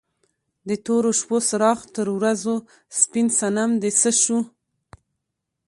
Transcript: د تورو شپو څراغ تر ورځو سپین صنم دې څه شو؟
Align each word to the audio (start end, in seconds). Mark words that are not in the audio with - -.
د 0.67 0.69
تورو 0.85 1.11
شپو 1.19 1.37
څراغ 1.47 1.79
تر 1.95 2.07
ورځو 2.17 2.55
سپین 2.99 3.27
صنم 3.39 3.71
دې 3.81 3.91
څه 4.01 4.11
شو؟ 4.21 4.39